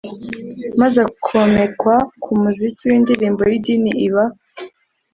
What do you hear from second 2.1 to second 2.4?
ku